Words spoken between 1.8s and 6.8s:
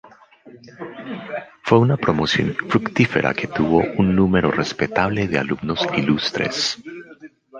promoción fructífera que tuvo un número respetable de alumnos ilustres.